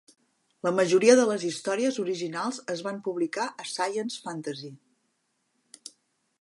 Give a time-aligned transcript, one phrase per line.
[0.67, 4.75] La majoria de les històries originals es van publicar a Science Fantasy.